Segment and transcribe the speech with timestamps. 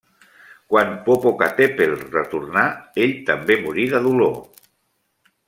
[0.71, 2.65] Quan Popocatépetl retornà,
[3.05, 4.35] ell també morí de dolor.